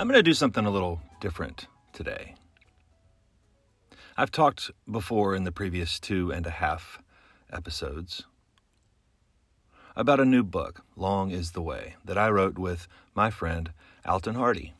I'm 0.00 0.08
going 0.08 0.16
to 0.16 0.22
do 0.22 0.32
something 0.32 0.64
a 0.64 0.70
little 0.70 1.02
different 1.20 1.66
today. 1.92 2.34
I've 4.16 4.30
talked 4.30 4.70
before 4.90 5.34
in 5.34 5.44
the 5.44 5.52
previous 5.52 6.00
two 6.00 6.32
and 6.32 6.46
a 6.46 6.50
half 6.50 7.02
episodes 7.52 8.24
about 9.94 10.18
a 10.18 10.24
new 10.24 10.42
book, 10.42 10.86
Long 10.96 11.30
is 11.30 11.50
the 11.50 11.60
Way, 11.60 11.96
that 12.02 12.16
I 12.16 12.30
wrote 12.30 12.56
with 12.56 12.88
my 13.14 13.28
friend 13.28 13.72
Alton 14.06 14.36
Hardy. 14.36 14.72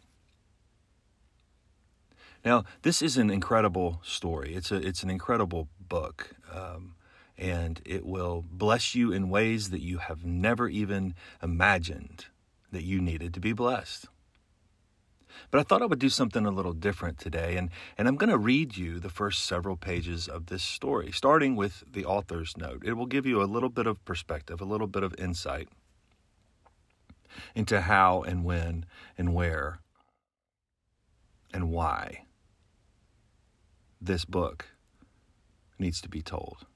Now, 2.43 2.65
this 2.81 3.03
is 3.03 3.19
an 3.19 3.29
incredible 3.29 4.01
story. 4.03 4.55
It's 4.55 4.73
a 4.73 4.77
it's 4.77 5.03
an 5.03 5.11
incredible 5.11 5.69
book, 5.79 6.31
um, 6.51 6.95
and 7.37 7.83
it 7.85 8.07
will 8.07 8.43
bless 8.51 8.95
you 8.95 9.13
in 9.13 9.29
ways 9.29 9.69
that 9.69 9.83
you 9.83 9.99
have 9.99 10.25
never 10.25 10.67
even 10.67 11.15
imagined 11.43 12.25
that 12.73 12.85
you 12.85 13.03
needed 13.03 13.35
to 13.35 13.41
be 13.41 13.53
blessed. 13.53 14.07
But 15.51 15.61
I 15.61 15.63
thought 15.63 15.83
I 15.83 15.87
would 15.87 15.99
do 15.99 16.09
something 16.09 16.47
a 16.47 16.51
little 16.51 16.73
different 16.73 17.19
today, 17.19 17.57
and, 17.57 17.71
and 17.97 18.09
I'm 18.09 18.17
going 18.17 18.31
to 18.31 18.39
read 18.39 18.77
you 18.77 18.99
the 18.99 19.11
first 19.11 19.45
several 19.45 19.77
pages 19.77 20.29
of 20.29 20.47
this 20.47 20.63
story, 20.63 21.11
starting 21.13 21.57
with 21.57 21.85
the 21.91 22.05
author's 22.05 22.57
note. 22.57 22.83
It 22.85 22.95
will 22.95 23.07
give 23.07 23.27
you 23.27 23.43
a 23.43 23.45
little 23.45 23.69
bit 23.69 23.87
of 23.87 24.05
perspective, 24.05 24.61
a 24.61 24.65
little 24.65 24.87
bit 24.87 25.03
of 25.03 25.15
insight 25.19 25.69
into 27.55 27.83
how 27.83 28.23
and 28.23 28.45
when 28.45 28.87
and 29.17 29.35
where 29.35 29.81
and 31.53 31.71
why 31.71 32.25
this 34.01 34.25
book 34.25 34.67
needs 35.79 36.01
to 36.01 36.09
be 36.09 36.23
told. 36.23 36.67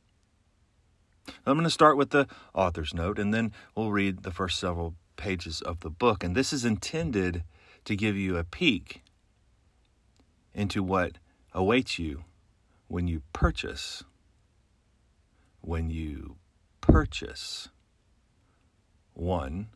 I'm 1.47 1.55
going 1.55 1.65
to 1.65 1.71
start 1.71 1.97
with 1.97 2.11
the 2.11 2.27
author's 2.55 2.93
note, 2.93 3.19
and 3.19 3.33
then 3.33 3.53
we'll 3.75 3.93
read 3.93 4.23
the 4.23 4.31
first 4.31 4.59
several 4.59 4.95
pages 5.17 5.63
of 5.63 5.81
the 5.81 5.91
book. 5.91 6.23
And 6.23 6.35
this 6.35 6.53
is 6.53 6.65
intended 6.65 7.45
to 7.85 7.97
give 7.97 8.17
you 8.17 8.37
a 8.37 8.45
peek 8.45 9.03
into 10.55 10.83
what 10.83 11.19
awaits 11.53 11.99
you 11.99 12.25
when 12.89 13.07
you 13.07 13.23
purchase. 13.33 14.05
When 15.61 15.91
you 15.91 16.37
purchase 16.81 17.69
one 19.15 19.69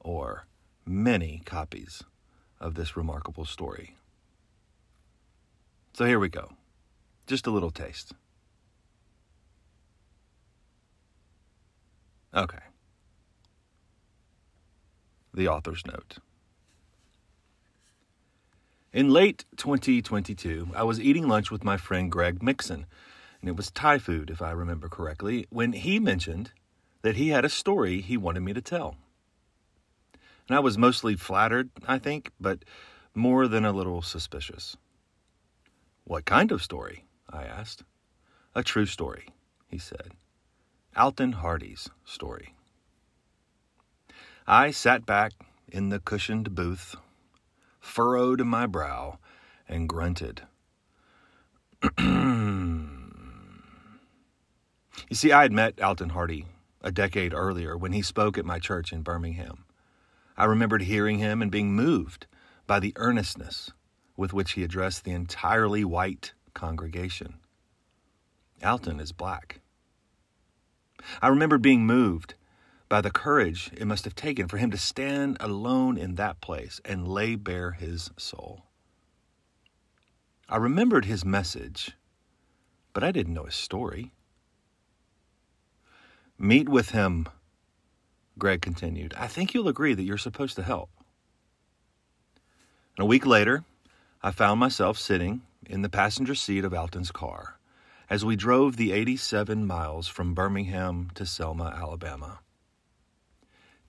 or 0.00 0.46
many 0.86 1.42
copies 1.44 2.02
of 2.60 2.74
this 2.74 2.96
remarkable 2.96 3.44
story. 3.44 3.96
So 5.92 6.06
here 6.06 6.18
we 6.18 6.28
go. 6.28 6.52
Just 7.26 7.46
a 7.46 7.50
little 7.50 7.70
taste. 7.70 8.12
Okay. 12.34 12.58
The 15.32 15.48
author's 15.48 15.84
note. 15.86 16.18
In 18.94 19.10
late 19.10 19.44
2022, 19.56 20.68
I 20.72 20.84
was 20.84 21.00
eating 21.00 21.26
lunch 21.26 21.50
with 21.50 21.64
my 21.64 21.76
friend 21.76 22.12
Greg 22.12 22.44
Mixon, 22.44 22.86
and 23.40 23.48
it 23.48 23.56
was 23.56 23.72
Thai 23.72 23.98
food, 23.98 24.30
if 24.30 24.40
I 24.40 24.52
remember 24.52 24.88
correctly, 24.88 25.48
when 25.50 25.72
he 25.72 25.98
mentioned 25.98 26.52
that 27.02 27.16
he 27.16 27.30
had 27.30 27.44
a 27.44 27.48
story 27.48 28.00
he 28.00 28.16
wanted 28.16 28.42
me 28.42 28.52
to 28.52 28.60
tell. 28.60 28.94
And 30.48 30.56
I 30.56 30.60
was 30.60 30.78
mostly 30.78 31.16
flattered, 31.16 31.70
I 31.88 31.98
think, 31.98 32.30
but 32.38 32.64
more 33.16 33.48
than 33.48 33.64
a 33.64 33.72
little 33.72 34.00
suspicious. 34.00 34.76
What 36.04 36.24
kind 36.24 36.52
of 36.52 36.62
story? 36.62 37.04
I 37.28 37.42
asked. 37.42 37.82
A 38.54 38.62
true 38.62 38.86
story, 38.86 39.26
he 39.66 39.78
said. 39.78 40.12
Alton 40.96 41.32
Hardy's 41.32 41.90
story. 42.04 42.54
I 44.46 44.70
sat 44.70 45.04
back 45.04 45.32
in 45.66 45.88
the 45.88 45.98
cushioned 45.98 46.54
booth 46.54 46.94
furrowed 47.84 48.40
my 48.40 48.66
brow, 48.66 49.18
and 49.68 49.88
grunted. 49.88 50.42
you 51.98 52.06
see, 55.12 55.30
I 55.30 55.42
had 55.42 55.52
met 55.52 55.80
Alton 55.80 56.08
Hardy 56.08 56.46
a 56.80 56.90
decade 56.90 57.34
earlier 57.34 57.76
when 57.76 57.92
he 57.92 58.02
spoke 58.02 58.36
at 58.36 58.44
my 58.44 58.58
church 58.58 58.92
in 58.92 59.02
Birmingham. 59.02 59.64
I 60.36 60.46
remembered 60.46 60.82
hearing 60.82 61.18
him 61.18 61.40
and 61.42 61.50
being 61.50 61.74
moved 61.74 62.26
by 62.66 62.80
the 62.80 62.94
earnestness 62.96 63.70
with 64.16 64.32
which 64.32 64.52
he 64.52 64.64
addressed 64.64 65.04
the 65.04 65.12
entirely 65.12 65.84
white 65.84 66.32
congregation. 66.54 67.34
Alton 68.64 68.98
is 68.98 69.12
black. 69.12 69.60
I 71.20 71.28
remembered 71.28 71.62
being 71.62 71.86
moved 71.86 72.34
by 72.88 73.00
the 73.00 73.10
courage 73.10 73.70
it 73.76 73.86
must 73.86 74.04
have 74.04 74.14
taken 74.14 74.48
for 74.48 74.58
him 74.58 74.70
to 74.70 74.78
stand 74.78 75.36
alone 75.40 75.96
in 75.96 76.14
that 76.16 76.40
place 76.40 76.80
and 76.84 77.08
lay 77.08 77.34
bare 77.34 77.72
his 77.72 78.10
soul. 78.16 78.62
I 80.48 80.56
remembered 80.56 81.06
his 81.06 81.24
message, 81.24 81.92
but 82.92 83.02
I 83.02 83.10
didn't 83.10 83.34
know 83.34 83.44
his 83.44 83.54
story. 83.54 84.12
Meet 86.38 86.68
with 86.68 86.90
him, 86.90 87.28
Greg 88.38 88.60
continued. 88.60 89.14
I 89.16 89.26
think 89.26 89.54
you'll 89.54 89.68
agree 89.68 89.94
that 89.94 90.02
you're 90.02 90.18
supposed 90.18 90.56
to 90.56 90.62
help. 90.62 90.90
And 92.96 93.04
a 93.04 93.06
week 93.06 93.24
later, 93.24 93.64
I 94.22 94.30
found 94.30 94.60
myself 94.60 94.98
sitting 94.98 95.42
in 95.66 95.82
the 95.82 95.88
passenger 95.88 96.34
seat 96.34 96.64
of 96.64 96.74
Alton's 96.74 97.10
car 97.10 97.58
as 98.10 98.24
we 98.24 98.36
drove 98.36 98.76
the 98.76 98.92
87 98.92 99.66
miles 99.66 100.06
from 100.06 100.34
Birmingham 100.34 101.10
to 101.14 101.24
Selma, 101.24 101.74
Alabama. 101.76 102.40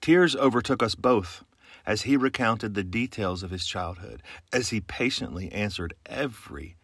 Tears 0.05 0.35
overtook 0.35 0.83
us 0.83 0.93
both 0.93 1.43
as 1.83 2.03
he 2.03 2.15
recounted 2.15 2.75
the 2.75 2.83
details 2.83 3.41
of 3.41 3.49
his 3.49 3.65
childhood, 3.65 4.21
as 4.53 4.69
he 4.69 4.79
patiently 4.79 5.51
answered 5.51 5.95
every 6.05 6.75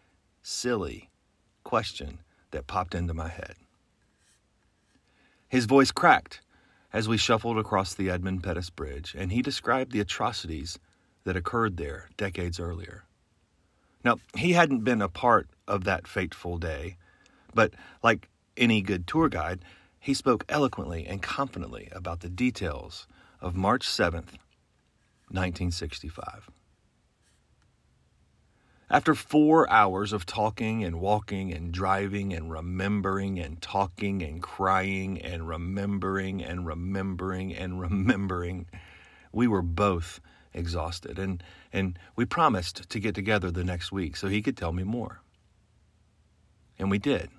silly 0.42 1.12
question 1.64 2.18
that 2.50 2.66
popped 2.66 2.96
into 2.96 3.14
my 3.14 3.28
head. 3.28 3.54
His 5.48 5.66
voice 5.66 5.92
cracked 5.92 6.42
as 6.92 7.08
we 7.08 7.16
shuffled 7.16 7.60
across 7.60 7.94
the 7.94 8.10
Edmund 8.10 8.42
Pettus 8.42 8.72
Bridge, 8.72 9.14
and 9.16 9.32
he 9.32 9.44
described 9.44 9.92
the 9.92 10.00
atrocities 10.00 10.80
that 11.24 11.38
occurred 11.38 11.78
there 11.78 12.10
decades 12.18 12.60
earlier. 12.60 13.04
Now, 14.04 14.16
he 14.36 14.54
hadn't 14.54 14.84
been 14.84 15.00
a 15.00 15.08
part 15.08 15.48
of 15.68 15.84
that 15.84 16.08
fateful 16.08 16.58
day, 16.58 16.98
but 17.54 17.76
like 18.02 18.30
any 18.58 18.82
good 18.82 19.06
tour 19.06 19.30
guide, 19.30 19.64
he 20.00 20.16
spoke 20.16 20.44
eloquently 20.50 21.06
and 21.06 21.22
confidently 21.22 21.88
about 21.92 22.22
the 22.22 22.30
details 22.30 23.06
of 23.42 23.56
March 23.56 23.88
7th, 23.88 24.38
1965. 25.30 26.50
After 28.90 29.16
four 29.16 29.70
hours 29.70 30.12
of 30.12 30.26
talking 30.26 30.84
and 30.84 31.00
walking 31.00 31.54
and 31.54 31.72
driving 31.72 32.34
and 32.34 32.52
remembering 32.52 33.40
and 33.40 33.62
talking 33.62 34.22
and 34.22 34.44
crying 34.44 35.22
and 35.22 35.48
remembering 35.48 36.44
and 36.44 36.68
remembering 36.68 37.56
and 37.56 37.80
remembering, 37.80 38.68
we 39.32 39.48
were 39.48 39.62
both 39.62 40.20
exhausted. 40.54 41.18
And, 41.18 41.42
and 41.72 41.98
we 42.18 42.26
promised 42.26 42.90
to 42.90 43.00
get 43.00 43.16
together 43.16 43.50
the 43.50 43.64
next 43.64 43.94
week 43.94 44.18
so 44.18 44.28
he 44.28 44.42
could 44.42 44.58
tell 44.58 44.74
me 44.74 44.84
more. 44.84 45.22
And 46.78 46.92
we 46.92 47.00
did, 47.00 47.30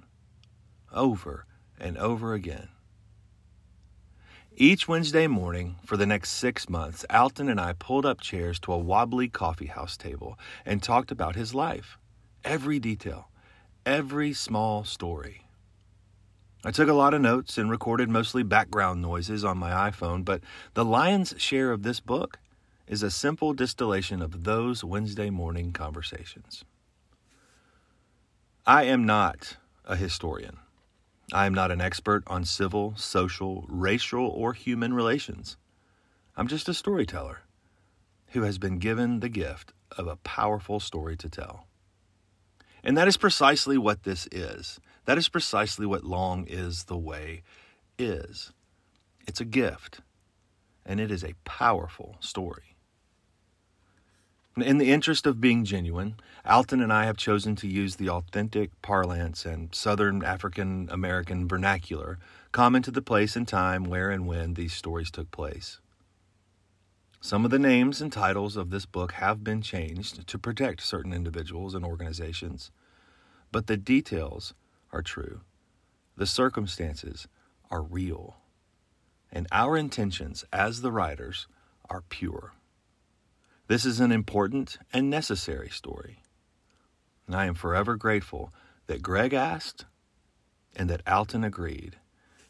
over 0.91 1.45
and 1.79 1.99
over 1.99 2.33
again. 2.33 2.69
Each 4.57 4.87
Wednesday 4.87 5.27
morning 5.29 5.77
for 5.87 5.97
the 5.97 6.05
next 6.05 6.33
six 6.33 6.69
months, 6.69 7.07
Alton 7.09 7.49
and 7.49 7.59
I 7.59 7.73
pulled 7.73 8.05
up 8.05 8.21
chairs 8.21 8.61
to 8.61 8.73
a 8.75 8.79
wobbly 8.79 9.27
coffee 9.29 9.67
house 9.67 9.97
table 9.97 10.39
and 10.67 10.83
talked 10.83 11.11
about 11.11 11.37
his 11.37 11.55
life. 11.55 11.97
Every 12.45 12.79
detail, 12.79 13.31
every 13.87 14.35
small 14.35 14.85
story. 14.85 15.47
I 16.67 16.71
took 16.71 16.91
a 16.91 16.93
lot 16.93 17.15
of 17.15 17.23
notes 17.23 17.57
and 17.57 17.71
recorded 17.71 18.11
mostly 18.11 18.43
background 18.43 19.01
noises 19.01 19.43
on 19.43 19.57
my 19.57 19.91
iPhone, 19.91 20.23
but 20.23 20.43
the 20.75 20.85
lion's 20.85 21.35
share 21.39 21.73
of 21.73 21.83
this 21.83 22.01
book 22.01 22.39
is 22.87 23.03
a 23.03 23.11
simple 23.11 23.55
distillation 23.55 24.21
of 24.21 24.45
those 24.45 24.85
Wednesday 24.85 25.31
morning 25.31 25.73
conversations. 25.73 26.63
I 28.67 28.85
am 28.85 29.07
not 29.07 29.57
a 29.87 29.97
historian. 29.97 30.59
I 31.33 31.47
am 31.47 31.55
not 31.55 31.71
an 31.71 31.81
expert 31.81 32.23
on 32.27 32.45
civil, 32.45 32.95
social, 32.97 33.65
racial, 33.69 34.27
or 34.27 34.53
human 34.53 34.93
relations. 34.93 35.57
I'm 36.37 36.47
just 36.47 36.69
a 36.69 36.75
storyteller 36.75 37.41
who 38.29 38.43
has 38.43 38.59
been 38.59 38.79
given 38.79 39.21
the 39.21 39.29
gift 39.29 39.73
of 39.97 40.07
a 40.07 40.17
powerful 40.17 40.79
story 40.79 41.17
to 41.17 41.29
tell. 41.29 41.67
And 42.85 42.97
that 42.97 43.09
is 43.09 43.17
precisely 43.17 43.79
what 43.79 44.03
this 44.03 44.29
is. 44.31 44.79
That 45.05 45.19
is 45.19 45.29
precisely 45.29 45.87
what 45.87 46.05
Long 46.05 46.47
is 46.47 46.85
the 46.85 46.99
Way 46.99 47.43
is. 47.99 48.53
It's 49.27 49.41
a 49.41 49.47
gift, 49.47 50.01
and 50.85 51.01
it 51.01 51.11
is 51.11 51.25
a 51.25 51.35
powerful 51.45 52.17
story. 52.21 52.72
In 54.57 54.77
the 54.77 54.93
interest 54.93 55.27
of 55.27 55.41
being 55.41 55.65
genuine, 55.65 56.17
Alton 56.45 56.83
and 56.83 56.93
I 56.93 57.07
have 57.07 57.17
chosen 57.17 57.57
to 57.57 57.67
use 57.67 57.97
the 57.97 58.11
authentic 58.11 58.71
parlance 58.83 59.47
and 59.47 59.75
Southern 59.75 60.23
African 60.23 60.91
American 60.91 61.49
vernacular 61.49 62.19
common 62.53 62.83
to 62.83 62.91
the 62.91 63.01
place 63.01 63.35
and 63.35 63.49
time 63.49 63.85
where 63.85 64.11
and 64.11 64.27
when 64.27 64.53
these 64.53 64.75
stories 64.75 65.11
took 65.11 65.31
place. 65.31 65.81
Some 67.19 67.47
of 67.47 67.51
the 67.51 67.59
names 67.59 68.03
and 68.03 68.13
titles 68.13 68.59
of 68.59 68.69
this 68.69 68.85
book 68.85 69.13
have 69.13 69.43
been 69.43 69.63
changed 69.63 70.27
to 70.27 70.39
protect 70.39 70.83
certain 70.83 71.15
individuals 71.15 71.75
and 71.75 71.83
organizations, 71.83 72.71
but 73.53 73.69
the 73.69 73.79
details 73.79 74.53
are 74.93 75.03
true. 75.03 75.41
The 76.19 76.27
circumstances 76.27 77.27
are 77.71 77.81
real. 77.81 78.37
And 79.33 79.47
our 79.51 79.79
intentions 79.79 80.45
as 80.53 80.83
the 80.83 80.93
writers 80.93 81.47
are 81.89 82.03
pure. 82.11 82.53
This 83.69 83.85
is 83.85 84.01
an 84.01 84.13
important 84.13 84.79
and 84.93 85.09
necessary 85.09 85.71
story. 85.71 86.19
And 87.27 87.37
I 87.37 87.47
am 87.47 87.55
forever 87.55 87.97
grateful 87.97 88.53
that 88.87 89.03
Greg 89.03 89.33
asked 89.33 89.85
and 90.75 90.91
that 90.91 91.07
Alton 91.07 91.45
agreed 91.45 91.97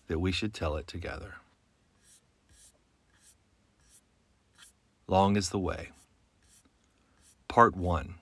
that 0.06 0.18
we 0.18 0.32
should 0.32 0.54
tell 0.54 0.76
it 0.76 0.86
together. 0.86 1.36
Long 5.06 5.36
is 5.36 5.50
the 5.50 5.58
way. 5.58 5.90
Part 7.48 7.76
1 7.76 8.14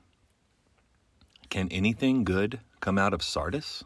Can 1.48 1.68
anything 1.70 2.24
good 2.24 2.60
come 2.80 2.98
out 2.98 3.14
of 3.14 3.22
Sardis? 3.22 3.84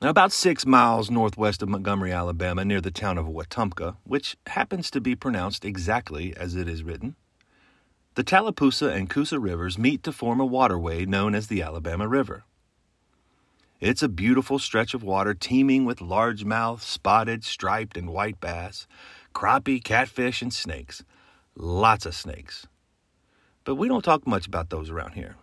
About 0.00 0.32
six 0.32 0.66
miles 0.66 1.10
northwest 1.10 1.62
of 1.62 1.68
Montgomery, 1.68 2.12
Alabama, 2.12 2.64
near 2.64 2.80
the 2.80 2.90
town 2.90 3.18
of 3.18 3.26
Wetumpka, 3.26 3.96
which 4.04 4.36
happens 4.46 4.90
to 4.90 5.00
be 5.00 5.14
pronounced 5.14 5.64
exactly 5.64 6.36
as 6.36 6.54
it 6.54 6.68
is 6.68 6.82
written, 6.82 7.16
the 8.16 8.24
Tallapoosa 8.24 8.94
and 8.94 9.10
Coosa 9.10 9.38
rivers 9.38 9.76
meet 9.76 10.02
to 10.04 10.10
form 10.10 10.40
a 10.40 10.46
waterway 10.46 11.04
known 11.04 11.34
as 11.34 11.48
the 11.48 11.60
Alabama 11.60 12.08
River. 12.08 12.44
It's 13.78 14.02
a 14.02 14.08
beautiful 14.08 14.58
stretch 14.58 14.94
of 14.94 15.02
water 15.02 15.34
teeming 15.34 15.84
with 15.84 15.98
largemouth, 15.98 16.80
spotted, 16.80 17.44
striped, 17.44 17.94
and 17.94 18.08
white 18.08 18.40
bass, 18.40 18.86
crappie, 19.34 19.84
catfish, 19.84 20.40
and 20.40 20.50
snakes. 20.50 21.04
Lots 21.54 22.06
of 22.06 22.14
snakes. 22.14 22.66
But 23.64 23.74
we 23.74 23.86
don't 23.86 24.02
talk 24.02 24.26
much 24.26 24.46
about 24.46 24.70
those 24.70 24.88
around 24.88 25.12
here. 25.12 25.36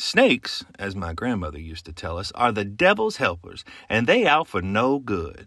Snakes, 0.00 0.64
as 0.78 0.96
my 0.96 1.12
grandmother 1.12 1.60
used 1.60 1.84
to 1.84 1.92
tell 1.92 2.16
us, 2.16 2.32
are 2.32 2.52
the 2.52 2.64
devil's 2.64 3.18
helpers, 3.18 3.66
and 3.86 4.06
they 4.06 4.26
out 4.26 4.48
for 4.48 4.62
no 4.62 4.98
good. 4.98 5.46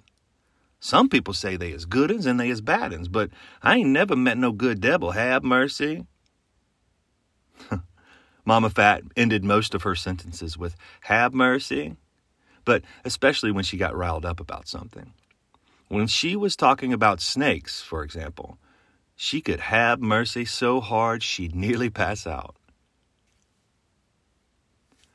Some 0.80 1.10
people 1.10 1.34
say 1.34 1.58
they 1.58 1.72
is 1.72 1.86
good 1.86 2.12
uns 2.12 2.28
and 2.28 2.40
they 2.40 2.52
is 2.52 2.62
bad 2.62 2.94
uns, 2.94 3.08
but 3.08 3.32
I 3.64 3.78
ain't 3.78 3.90
never 3.90 4.16
met 4.16 4.38
no 4.38 4.52
good 4.52 4.80
devil, 4.80 5.10
have 5.14 5.44
mercy. 5.44 6.06
Mama 8.46 8.70
Fat 8.70 9.02
ended 9.18 9.44
most 9.44 9.74
of 9.74 9.82
her 9.82 9.96
sentences 9.96 10.56
with, 10.56 10.76
have 11.02 11.34
mercy, 11.34 11.96
but 12.64 12.84
especially 13.04 13.52
when 13.52 13.64
she 13.64 13.76
got 13.76 13.96
riled 13.96 14.24
up 14.24 14.40
about 14.40 14.68
something. 14.68 15.14
When 15.88 16.06
she 16.06 16.36
was 16.36 16.56
talking 16.56 16.94
about 16.94 17.22
snakes, 17.22 17.82
for 17.82 18.04
example, 18.04 18.60
she 19.16 19.42
could 19.42 19.62
have 19.62 20.00
mercy 20.00 20.46
so 20.46 20.80
hard 20.80 21.24
she'd 21.24 21.56
nearly 21.56 21.90
pass 21.90 22.28
out. 22.28 22.56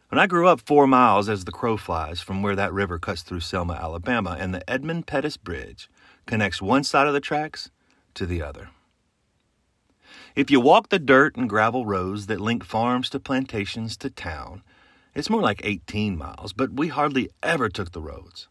When 0.09 0.19
I 0.19 0.27
grew 0.27 0.49
up 0.49 0.63
four 0.65 0.87
miles 0.87 1.29
as 1.29 1.45
the 1.45 1.53
crow 1.53 1.77
flies 1.77 2.23
from 2.23 2.43
where 2.43 2.57
that 2.57 2.73
river 2.73 2.99
cuts 2.99 3.21
through 3.21 3.41
Selma, 3.41 3.75
Alabama, 3.75 4.39
and 4.41 4.55
the 4.55 4.69
Edmund 4.69 5.07
Pettus 5.07 5.37
Bridge 5.37 5.91
connects 6.25 6.63
one 6.63 6.83
side 6.83 7.07
of 7.07 7.13
the 7.13 7.21
tracks 7.21 7.71
to 8.15 8.25
the 8.25 8.41
other. 8.41 8.71
If 10.35 10.51
you 10.51 10.61
walk 10.61 10.89
the 10.89 10.99
dirt 10.99 11.37
and 11.37 11.47
gravel 11.47 11.85
roads 11.85 12.27
that 12.27 12.41
link 12.41 12.65
farms 12.65 13.11
to 13.11 13.21
plantations 13.21 13.99
to 13.99 14.09
town, 14.09 14.63
it's 15.15 15.29
more 15.29 15.43
like 15.43 15.61
18 15.63 16.17
miles, 16.17 16.55
but 16.55 16.73
we 16.73 16.89
hardly 16.89 17.29
ever 17.43 17.69
took 17.69 17.93
the 17.93 18.01
roads. 18.01 18.49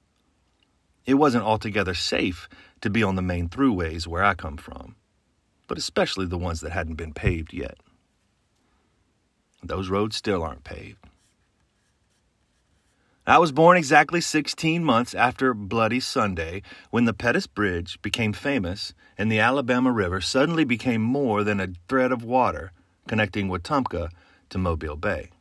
It 1.07 1.15
wasn't 1.15 1.45
altogether 1.45 1.95
safe 1.95 2.47
to 2.81 2.91
be 2.91 3.01
on 3.01 3.15
the 3.15 3.23
main 3.23 3.49
throughways 3.49 4.05
where 4.05 4.23
I 4.23 4.35
come 4.35 4.57
from, 4.57 4.95
but 5.65 5.79
especially 5.79 6.27
the 6.27 6.37
ones 6.37 6.61
that 6.61 6.73
hadn't 6.73 6.95
been 6.95 7.13
paved 7.13 7.51
yet. 7.51 7.79
Those 9.63 9.89
roads 9.89 10.15
still 10.15 10.43
aren't 10.43 10.63
paved. 10.63 11.03
I 13.29 13.39
was 13.39 13.51
born 13.51 13.75
exactly 13.75 14.21
16 14.21 14.85
months 14.85 15.13
after 15.13 15.53
Bloody 15.53 15.99
Sunday 15.99 16.61
when 16.91 17.03
the 17.03 17.13
Pettus 17.13 17.45
Bridge 17.45 18.01
became 18.01 18.31
famous 18.31 18.93
and 19.17 19.29
the 19.29 19.41
Alabama 19.41 19.91
River 19.91 20.21
suddenly 20.21 20.63
became 20.63 21.01
more 21.01 21.43
than 21.43 21.59
a 21.59 21.73
thread 21.89 22.13
of 22.13 22.23
water 22.23 22.71
connecting 23.05 23.49
Wetumpka 23.49 24.11
to 24.49 24.57
Mobile 24.57 24.95
Bay. 24.95 25.31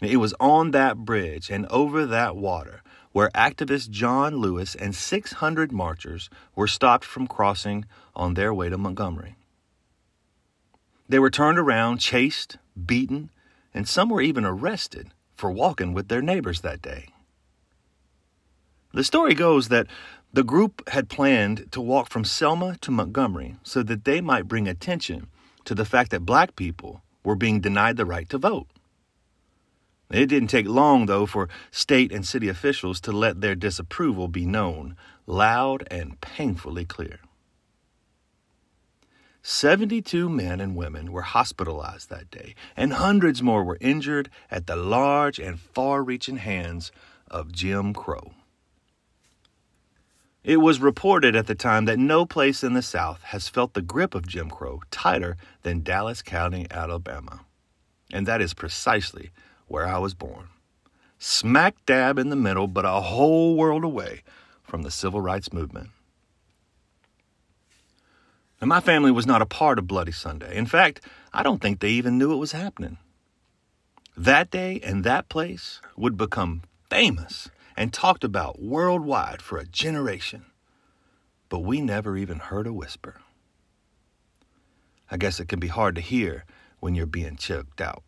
it 0.00 0.16
was 0.16 0.34
on 0.40 0.72
that 0.72 0.96
bridge 0.96 1.48
and 1.48 1.64
over 1.66 2.06
that 2.06 2.34
water 2.34 2.82
where 3.12 3.30
activist 3.36 3.90
John 3.90 4.38
Lewis 4.38 4.74
and 4.74 4.96
600 4.96 5.70
marchers 5.70 6.28
were 6.56 6.66
stopped 6.66 7.04
from 7.04 7.28
crossing 7.28 7.84
on 8.16 8.34
their 8.34 8.52
way 8.52 8.68
to 8.68 8.76
Montgomery. 8.76 9.36
They 11.08 11.20
were 11.20 11.30
turned 11.30 11.60
around, 11.60 11.98
chased, 11.98 12.58
beaten, 12.84 13.30
and 13.72 13.86
some 13.86 14.08
were 14.08 14.20
even 14.20 14.44
arrested 14.44 15.12
for 15.34 15.50
walking 15.50 15.92
with 15.92 16.08
their 16.08 16.22
neighbors 16.22 16.60
that 16.60 16.82
day. 16.82 17.08
The 18.92 19.04
story 19.04 19.34
goes 19.34 19.68
that 19.68 19.88
the 20.32 20.44
group 20.44 20.88
had 20.88 21.08
planned 21.08 21.70
to 21.72 21.80
walk 21.80 22.10
from 22.10 22.24
Selma 22.24 22.76
to 22.80 22.90
Montgomery 22.90 23.56
so 23.62 23.82
that 23.82 24.04
they 24.04 24.20
might 24.20 24.48
bring 24.48 24.68
attention 24.68 25.26
to 25.64 25.74
the 25.74 25.84
fact 25.84 26.10
that 26.10 26.26
black 26.26 26.56
people 26.56 27.02
were 27.24 27.36
being 27.36 27.60
denied 27.60 27.96
the 27.96 28.06
right 28.06 28.28
to 28.28 28.38
vote. 28.38 28.68
It 30.10 30.26
didn't 30.26 30.48
take 30.48 30.66
long, 30.66 31.06
though, 31.06 31.26
for 31.26 31.48
state 31.70 32.12
and 32.12 32.26
city 32.26 32.48
officials 32.48 33.00
to 33.00 33.12
let 33.12 33.40
their 33.40 33.54
disapproval 33.54 34.28
be 34.28 34.46
known 34.46 34.96
loud 35.26 35.88
and 35.90 36.20
painfully 36.20 36.84
clear. 36.84 37.18
72 39.46 40.30
men 40.30 40.58
and 40.58 40.74
women 40.74 41.12
were 41.12 41.20
hospitalized 41.20 42.08
that 42.08 42.30
day, 42.30 42.54
and 42.78 42.94
hundreds 42.94 43.42
more 43.42 43.62
were 43.62 43.76
injured 43.78 44.30
at 44.50 44.66
the 44.66 44.74
large 44.74 45.38
and 45.38 45.60
far 45.60 46.02
reaching 46.02 46.38
hands 46.38 46.90
of 47.30 47.52
Jim 47.52 47.92
Crow. 47.92 48.32
It 50.42 50.62
was 50.62 50.80
reported 50.80 51.36
at 51.36 51.46
the 51.46 51.54
time 51.54 51.84
that 51.84 51.98
no 51.98 52.24
place 52.24 52.64
in 52.64 52.72
the 52.72 52.80
South 52.80 53.22
has 53.24 53.50
felt 53.50 53.74
the 53.74 53.82
grip 53.82 54.14
of 54.14 54.26
Jim 54.26 54.48
Crow 54.48 54.80
tighter 54.90 55.36
than 55.60 55.82
Dallas 55.82 56.22
County, 56.22 56.66
Alabama. 56.70 57.40
And 58.10 58.26
that 58.26 58.40
is 58.40 58.54
precisely 58.54 59.30
where 59.66 59.86
I 59.86 59.98
was 59.98 60.14
born. 60.14 60.48
Smack 61.18 61.76
dab 61.84 62.18
in 62.18 62.30
the 62.30 62.36
middle, 62.36 62.66
but 62.66 62.86
a 62.86 63.02
whole 63.02 63.56
world 63.56 63.84
away 63.84 64.22
from 64.62 64.84
the 64.84 64.90
civil 64.90 65.20
rights 65.20 65.52
movement. 65.52 65.90
My 68.66 68.80
family 68.80 69.10
was 69.10 69.26
not 69.26 69.42
a 69.42 69.46
part 69.46 69.78
of 69.78 69.86
Bloody 69.86 70.12
Sunday. 70.12 70.56
In 70.56 70.66
fact, 70.66 71.02
I 71.32 71.42
don't 71.42 71.60
think 71.60 71.80
they 71.80 71.90
even 71.90 72.18
knew 72.18 72.32
it 72.32 72.36
was 72.38 72.52
happening. 72.52 72.98
That 74.16 74.50
day 74.50 74.80
and 74.82 75.04
that 75.04 75.28
place 75.28 75.80
would 75.96 76.16
become 76.16 76.62
famous 76.88 77.50
and 77.76 77.92
talked 77.92 78.24
about 78.24 78.62
worldwide 78.62 79.42
for 79.42 79.58
a 79.58 79.66
generation. 79.66 80.46
But 81.48 81.60
we 81.60 81.80
never 81.80 82.16
even 82.16 82.38
heard 82.38 82.66
a 82.66 82.72
whisper. 82.72 83.20
I 85.10 85.18
guess 85.18 85.40
it 85.40 85.48
can 85.48 85.60
be 85.60 85.68
hard 85.68 85.94
to 85.96 86.00
hear 86.00 86.44
when 86.80 86.94
you're 86.94 87.06
being 87.06 87.36
choked 87.36 87.80
out 87.80 88.02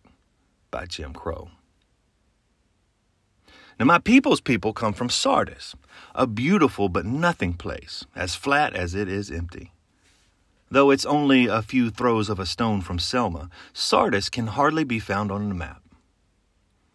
by 0.71 0.87
Jim 0.87 1.13
Crow. 1.13 1.51
Now, 3.79 3.85
my 3.85 3.99
people's 3.99 4.41
people 4.41 4.73
come 4.73 4.95
from 4.95 5.11
Sardis, 5.11 5.75
a 6.15 6.27
beautiful 6.27 6.89
but 6.89 7.05
nothing 7.05 7.53
place, 7.53 8.07
as 8.15 8.35
flat 8.35 8.75
as 8.75 8.95
it 8.95 9.07
is 9.07 9.31
empty. 9.31 9.73
Though 10.71 10.91
it's 10.91 11.07
only 11.07 11.47
a 11.47 11.63
few 11.63 11.91
throws 11.91 12.29
of 12.29 12.41
a 12.41 12.47
stone 12.47 12.81
from 12.81 12.99
Selma, 12.99 13.49
Sardis 13.73 14.29
can 14.29 14.49
hardly 14.49 14.85
be 14.85 14.99
found 14.99 15.31
on 15.31 15.49
the 15.49 15.55
map. 15.55 15.83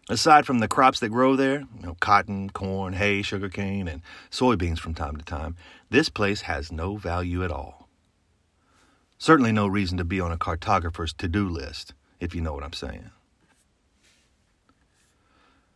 Aside 0.08 0.44
from 0.44 0.58
the 0.58 0.68
crops 0.68 1.00
that 1.00 1.08
grow 1.08 1.36
there, 1.36 1.60
you 1.60 1.82
know, 1.82 1.96
cotton, 2.00 2.50
corn, 2.50 2.92
hay, 2.92 3.22
sugarcane, 3.22 3.88
and 3.88 4.02
soybeans 4.30 4.78
from 4.78 4.94
time 4.94 5.16
to 5.16 5.24
time, 5.24 5.56
this 5.90 6.08
place 6.08 6.42
has 6.42 6.70
no 6.70 6.96
value 6.96 7.42
at 7.42 7.50
all. 7.50 7.88
Certainly 9.16 9.52
no 9.52 9.66
reason 9.66 9.96
to 9.98 10.04
be 10.04 10.20
on 10.20 10.32
a 10.32 10.36
cartographer's 10.36 11.14
to 11.14 11.28
do 11.28 11.48
list, 11.48 11.94
if 12.20 12.34
you 12.34 12.40
know 12.40 12.52
what 12.52 12.64
I'm 12.64 12.72
saying. 12.72 13.10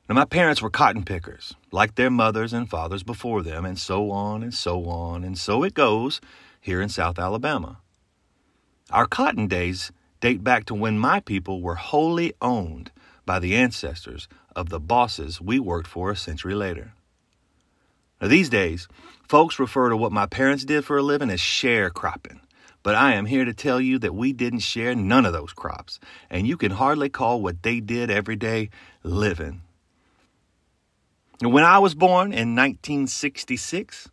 Now, 0.09 0.17
my 0.17 0.25
parents 0.25 0.61
were 0.61 0.71
cotton 0.71 1.05
pickers, 1.05 1.55
like 1.73 1.95
their 1.95 2.11
mothers 2.11 2.53
and 2.53 2.69
fathers 2.69 3.03
before 3.03 3.43
them, 3.43 3.65
and 3.65 3.79
so 3.79 4.11
on 4.11 4.43
and 4.43 4.53
so 4.53 4.85
on, 4.87 5.25
and 5.25 5.39
so 5.39 5.63
it 5.63 5.75
goes 5.75 6.21
here 6.61 6.83
in 6.83 6.89
South 6.89 7.19
Alabama. 7.19 7.79
Our 8.91 9.07
cotton 9.07 9.49
days 9.49 9.91
date 10.21 10.45
back 10.45 10.65
to 10.67 10.75
when 10.75 10.99
my 10.99 11.19
people 11.21 11.61
were 11.61 11.75
wholly 11.75 12.33
owned 12.41 12.93
by 13.25 13.41
the 13.41 13.57
ancestors 13.57 14.29
of 14.55 14.69
the 14.69 14.79
bosses 14.79 15.41
we 15.41 15.59
worked 15.59 15.89
for 15.89 16.11
a 16.11 16.17
century 16.17 16.55
later. 16.55 16.93
Now, 18.21 18.29
these 18.29 18.49
days, 18.49 18.87
folks 19.29 19.59
refer 19.59 19.89
to 19.89 19.97
what 19.97 20.13
my 20.13 20.27
parents 20.27 20.65
did 20.65 20.85
for 20.85 20.97
a 20.97 21.03
living 21.03 21.31
as 21.31 21.41
sharecropping, 21.41 22.39
but 22.85 22.95
I 22.95 23.15
am 23.15 23.27
here 23.27 23.45
to 23.45 23.53
tell 23.53 23.81
you 23.81 23.99
that 23.99 24.15
we 24.15 24.33
didn't 24.33 24.61
share 24.61 24.95
none 24.95 25.27
of 25.27 25.33
those 25.33 25.53
crops, 25.53 25.99
and 26.31 26.47
you 26.47 26.57
can 26.57 26.71
hardly 26.71 27.09
call 27.09 27.43
what 27.43 27.65
they 27.65 27.81
did 27.81 28.11
every 28.11 28.37
day 28.37 28.71
living. 29.03 29.63
When 31.41 31.65
I 31.65 31.81
was 31.81 31.95
born 31.95 32.33
in 32.33 32.55
1966, 32.55 34.09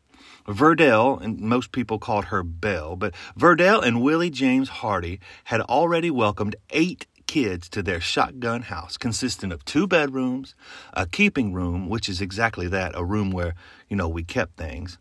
Verdell, 0.48 1.22
and 1.22 1.39
most 1.39 1.72
people 1.72 2.00
called 2.00 2.25
her 2.25 2.44
Belle, 2.44 2.96
but 2.96 3.13
Verdell 3.38 3.82
and 3.82 4.01
Willie 4.01 4.30
James 4.30 4.70
Hardy 4.70 5.20
had 5.46 5.62
already 5.62 6.12
welcomed 6.12 6.56
eight 6.72 7.08
kids 7.27 7.70
to 7.70 7.82
their 7.82 8.01
shotgun 8.01 8.63
house 8.63 8.98
consisting 8.98 9.51
of 9.51 9.65
two 9.65 9.88
bedrooms, 9.88 10.56
a 10.94 11.06
keeping 11.06 11.53
room, 11.53 11.89
which 11.89 12.08
is 12.08 12.22
exactly 12.22 12.68
that, 12.68 12.92
a 12.96 13.03
room 13.03 13.32
where, 13.32 13.56
you 13.89 13.96
know, 13.96 14.08
we 14.08 14.24
kept 14.24 14.58
things, 14.58 14.98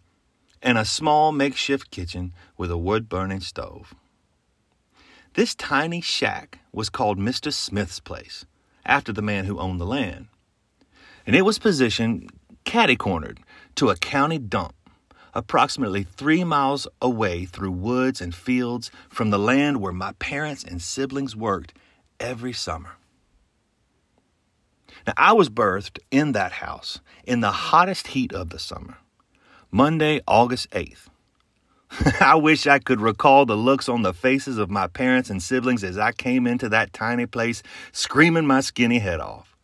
and 0.62 0.78
a 0.78 0.84
small 0.84 1.32
makeshift 1.32 1.90
kitchen 1.90 2.32
with 2.56 2.70
a 2.70 2.78
wood 2.78 3.08
burning 3.08 3.40
stove. 3.40 3.94
This 5.34 5.54
tiny 5.54 6.00
shack 6.00 6.58
was 6.72 6.88
called 6.88 7.18
Mr. 7.18 7.52
Smith's 7.52 8.00
place, 8.00 8.44
after 8.84 9.12
the 9.12 9.22
man 9.22 9.44
who 9.44 9.58
owned 9.58 9.80
the 9.80 9.86
land. 9.86 10.28
And 11.26 11.34
it 11.36 11.42
was 11.42 11.58
positioned 11.58 12.30
catty 12.64 12.96
cornered 12.96 13.40
to 13.76 13.90
a 13.90 13.96
county 13.96 14.38
dump, 14.38 14.74
approximately 15.34 16.02
three 16.02 16.44
miles 16.44 16.86
away 17.00 17.44
through 17.44 17.70
woods 17.70 18.20
and 18.20 18.34
fields 18.34 18.90
from 19.08 19.30
the 19.30 19.38
land 19.38 19.80
where 19.80 19.92
my 19.92 20.12
parents 20.12 20.64
and 20.64 20.82
siblings 20.82 21.34
worked 21.34 21.72
every 22.20 22.52
summer. 22.52 22.96
Now, 25.06 25.14
I 25.16 25.32
was 25.32 25.48
birthed 25.48 25.98
in 26.10 26.32
that 26.32 26.52
house 26.52 27.00
in 27.24 27.40
the 27.40 27.50
hottest 27.50 28.08
heat 28.08 28.32
of 28.32 28.50
the 28.50 28.58
summer, 28.58 28.98
Monday, 29.70 30.20
August 30.26 30.70
8th. 30.70 31.08
I 32.20 32.36
wish 32.36 32.66
I 32.66 32.78
could 32.78 33.00
recall 33.00 33.44
the 33.44 33.56
looks 33.56 33.88
on 33.88 34.02
the 34.02 34.14
faces 34.14 34.58
of 34.58 34.70
my 34.70 34.86
parents 34.86 35.28
and 35.28 35.42
siblings 35.42 35.84
as 35.84 35.98
I 35.98 36.12
came 36.12 36.46
into 36.46 36.68
that 36.68 36.92
tiny 36.92 37.26
place 37.26 37.62
screaming 37.90 38.46
my 38.46 38.60
skinny 38.60 38.98
head 38.98 39.20
off. 39.20 39.56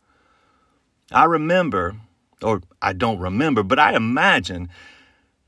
I 1.11 1.25
remember, 1.25 1.95
or 2.41 2.61
I 2.81 2.93
don't 2.93 3.17
remember, 3.17 3.63
but 3.63 3.79
I 3.79 3.95
imagine 3.95 4.69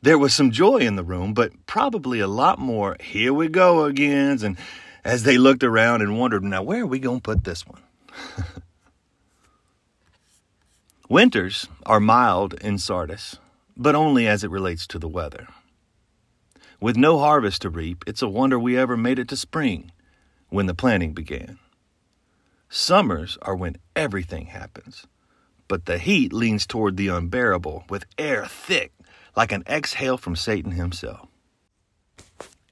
there 0.02 0.18
was 0.18 0.34
some 0.34 0.52
joy 0.52 0.78
in 0.78 0.96
the 0.96 1.04
room, 1.04 1.34
but 1.34 1.52
probably 1.68 2.20
a 2.20 2.28
lot 2.28 2.60
more, 2.60 2.98
here 3.00 3.34
we 3.34 3.48
go 3.48 3.86
again, 3.86 4.40
and 4.44 4.58
as 5.04 5.24
they 5.24 5.38
looked 5.38 5.64
around 5.64 6.02
and 6.02 6.20
wondered, 6.20 6.44
now 6.44 6.64
where 6.64 6.82
are 6.82 6.88
we 6.88 7.00
going 7.00 7.20
to 7.20 7.24
put 7.24 7.44
this 7.44 7.66
one? 7.68 7.82
Winters 11.10 11.68
are 11.86 12.00
mild 12.00 12.54
in 12.62 12.78
Sardis, 12.78 13.38
but 13.78 13.96
only 13.96 14.28
as 14.28 14.44
it 14.44 14.50
relates 14.50 14.88
to 14.88 14.98
the 14.98 15.08
weather. 15.08 15.48
With 16.80 16.98
no 16.98 17.20
harvest 17.20 17.62
to 17.62 17.70
reap, 17.70 18.04
it's 18.08 18.24
a 18.24 18.28
wonder 18.28 18.58
we 18.58 18.78
ever 18.78 18.98
made 18.98 19.20
it 19.20 19.28
to 19.30 19.38
spring 19.38 19.92
when 20.50 20.66
the 20.66 20.74
planting 20.74 21.14
began. 21.14 21.60
Summers 22.70 23.38
are 23.42 23.56
when 23.56 23.78
everything 23.96 24.48
happens, 24.48 25.06
but 25.68 25.86
the 25.86 26.00
heat 26.00 26.34
leans 26.34 26.66
toward 26.66 26.98
the 26.98 27.10
unbearable 27.10 27.84
with 27.90 28.06
air 28.18 28.46
thick 28.46 28.94
like 29.36 29.52
an 29.52 29.64
exhale 29.68 30.18
from 30.18 30.36
Satan 30.36 30.72
himself. 30.72 31.28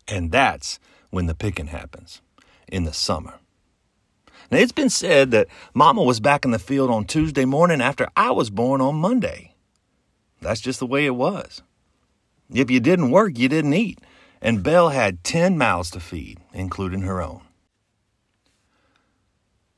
And 0.07 0.31
that's 0.31 0.79
when 1.09 1.27
the 1.27 1.35
picking 1.35 1.67
happens 1.67 2.21
in 2.67 2.83
the 2.83 2.93
summer. 2.93 3.35
Now, 4.51 4.57
it's 4.57 4.71
been 4.71 4.89
said 4.89 5.31
that 5.31 5.47
Mama 5.73 6.01
was 6.01 6.19
back 6.19 6.43
in 6.43 6.51
the 6.51 6.59
field 6.59 6.89
on 6.89 7.05
Tuesday 7.05 7.45
morning 7.45 7.81
after 7.81 8.07
I 8.15 8.31
was 8.31 8.49
born 8.49 8.81
on 8.81 8.95
Monday. 8.95 9.53
That's 10.41 10.61
just 10.61 10.79
the 10.79 10.87
way 10.87 11.05
it 11.05 11.15
was. 11.15 11.61
If 12.51 12.71
you 12.71 12.79
didn't 12.79 13.11
work, 13.11 13.37
you 13.37 13.47
didn't 13.47 13.73
eat. 13.73 13.99
And 14.41 14.63
Belle 14.63 14.89
had 14.89 15.23
10 15.23 15.57
mouths 15.57 15.91
to 15.91 15.99
feed, 15.99 16.39
including 16.53 17.01
her 17.01 17.21
own. 17.21 17.41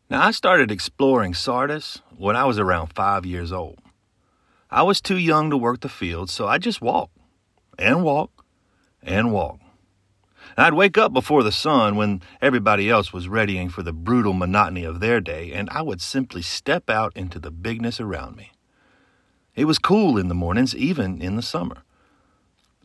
Now, 0.09 0.25
I 0.25 0.31
started 0.31 0.71
exploring 0.71 1.33
Sardis 1.33 2.01
when 2.15 2.35
I 2.35 2.45
was 2.45 2.59
around 2.59 2.93
five 2.93 3.25
years 3.25 3.51
old. 3.51 3.80
I 4.71 4.83
was 4.83 5.01
too 5.01 5.17
young 5.17 5.49
to 5.49 5.57
work 5.57 5.81
the 5.81 5.89
field, 5.89 6.29
so 6.29 6.47
I 6.47 6.57
just 6.57 6.81
walked 6.81 7.17
and 7.77 8.03
walked 8.03 8.39
and 9.03 9.33
walked. 9.33 9.63
I'd 10.57 10.73
wake 10.73 10.97
up 10.97 11.11
before 11.11 11.43
the 11.43 11.51
sun 11.51 11.97
when 11.97 12.21
everybody 12.41 12.89
else 12.89 13.11
was 13.11 13.27
readying 13.27 13.67
for 13.67 13.83
the 13.83 13.91
brutal 13.91 14.33
monotony 14.33 14.85
of 14.85 14.99
their 14.99 15.19
day, 15.19 15.51
and 15.51 15.69
I 15.71 15.81
would 15.81 16.01
simply 16.01 16.41
step 16.41 16.89
out 16.89 17.11
into 17.15 17.37
the 17.37 17.51
bigness 17.51 17.99
around 17.99 18.37
me. 18.37 18.51
It 19.55 19.65
was 19.65 19.77
cool 19.77 20.17
in 20.17 20.29
the 20.29 20.35
mornings, 20.35 20.73
even 20.75 21.21
in 21.21 21.35
the 21.35 21.41
summer. 21.41 21.83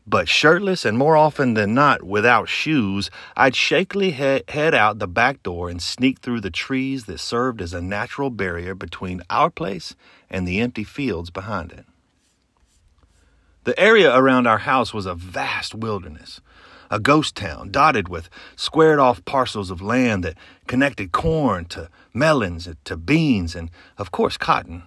But 0.09 0.29
shirtless 0.29 0.85
and 0.85 0.97
more 0.97 1.17
often 1.17 1.55
than 1.55 1.75
not 1.75 2.05
without 2.05 2.49
shoes, 2.49 3.11
I'd 3.37 3.57
shakily 3.57 4.13
he- 4.13 4.45
head 4.49 4.73
out 4.73 5.01
the 5.01 5.09
back 5.09 5.43
door 5.43 5.69
and 5.69 5.83
sneak 5.83 6.21
through 6.21 6.43
the 6.43 6.51
trees 6.51 7.07
that 7.07 7.19
served 7.19 7.61
as 7.61 7.75
a 7.75 7.83
natural 7.83 8.31
barrier 8.31 8.77
between 8.77 9.23
our 9.29 9.51
place 9.51 9.97
and 10.31 10.47
the 10.47 10.61
empty 10.61 10.85
fields 10.85 11.31
behind 11.31 11.73
it. 11.73 11.87
The 13.65 13.79
area 13.81 14.17
around 14.17 14.47
our 14.47 14.59
house 14.59 14.95
was 14.95 15.07
a 15.07 15.15
vast 15.15 15.75
wilderness, 15.75 16.41
a 16.89 17.01
ghost 17.01 17.35
town 17.35 17.73
dotted 17.73 18.09
with 18.09 18.31
squared 18.55 19.01
off 19.01 19.25
parcels 19.25 19.73
of 19.73 19.83
land 19.83 20.23
that 20.23 20.37
connected 20.69 21.11
corn 21.11 21.65
to 21.65 21.91
melons 22.15 22.69
to 22.85 22.97
beans 22.97 23.57
and, 23.57 23.73
of 23.99 24.13
course, 24.13 24.37
cotton. 24.37 24.85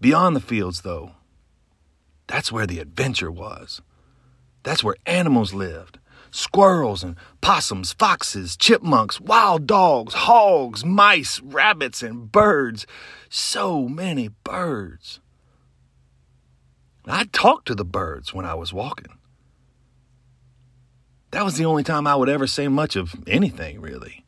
Beyond 0.00 0.34
the 0.34 0.40
fields, 0.40 0.80
though, 0.80 1.12
that's 2.26 2.50
where 2.52 2.66
the 2.66 2.78
adventure 2.78 3.30
was. 3.30 3.80
That's 4.62 4.82
where 4.82 4.96
animals 5.06 5.54
lived 5.54 5.98
squirrels 6.36 7.02
and 7.02 7.16
possums, 7.40 7.94
foxes, 7.94 8.56
chipmunks, 8.56 9.18
wild 9.20 9.66
dogs, 9.66 10.12
hogs, 10.12 10.84
mice, 10.84 11.40
rabbits, 11.40 12.02
and 12.02 12.30
birds. 12.30 12.86
So 13.30 13.88
many 13.88 14.28
birds. 14.44 15.20
I 17.06 17.24
talked 17.24 17.68
to 17.68 17.74
the 17.74 17.84
birds 17.84 18.34
when 18.34 18.44
I 18.44 18.54
was 18.54 18.72
walking. 18.72 19.18
That 21.30 21.44
was 21.44 21.56
the 21.56 21.64
only 21.64 21.84
time 21.84 22.06
I 22.06 22.16
would 22.16 22.28
ever 22.28 22.46
say 22.46 22.68
much 22.68 22.96
of 22.96 23.14
anything, 23.26 23.80
really. 23.80 24.25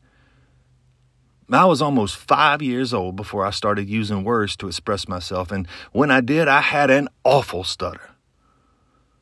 I 1.50 1.64
was 1.64 1.80
almost 1.80 2.16
five 2.16 2.60
years 2.60 2.92
old 2.92 3.16
before 3.16 3.46
I 3.46 3.50
started 3.50 3.88
using 3.88 4.22
words 4.22 4.54
to 4.56 4.66
express 4.66 5.08
myself, 5.08 5.50
and 5.50 5.66
when 5.92 6.10
I 6.10 6.20
did, 6.20 6.46
I 6.46 6.60
had 6.60 6.90
an 6.90 7.08
awful 7.24 7.64
stutter. 7.64 8.10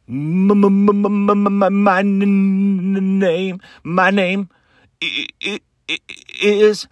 My 0.08 0.54
name, 0.54 0.86
my 3.84 4.10
name 4.10 4.48
is 6.50 6.88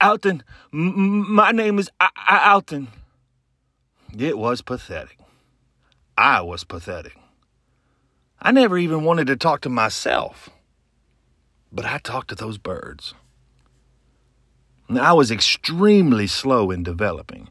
Alton. 0.00 0.42
My 0.72 1.52
name 1.52 1.78
is 1.78 1.90
Alton. 2.30 2.88
It 4.18 4.38
was 4.38 4.62
pathetic. 4.62 5.18
I 6.16 6.40
was 6.40 6.64
pathetic. 6.64 7.18
I 8.40 8.52
never 8.52 8.78
even 8.78 9.04
wanted 9.04 9.26
to 9.26 9.36
talk 9.36 9.60
to 9.62 9.68
myself. 9.68 10.48
But 11.72 11.84
I 11.84 11.98
talked 11.98 12.28
to 12.28 12.34
those 12.34 12.58
birds. 12.58 13.14
I 14.88 15.12
was 15.12 15.30
extremely 15.30 16.26
slow 16.26 16.70
in 16.70 16.82
developing. 16.82 17.48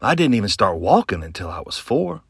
I 0.00 0.14
didn't 0.16 0.34
even 0.34 0.48
start 0.48 0.78
walking 0.78 1.22
until 1.22 1.48
I 1.48 1.60
was 1.60 1.78
four. 1.78 2.22